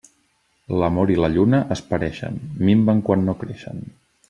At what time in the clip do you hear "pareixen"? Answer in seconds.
1.91-2.41